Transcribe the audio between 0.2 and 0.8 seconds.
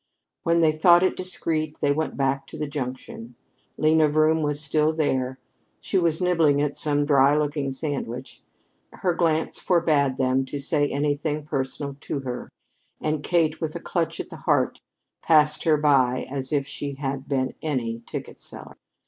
When they